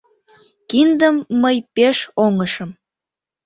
[0.69, 2.71] Киндым мый пеш оҥышым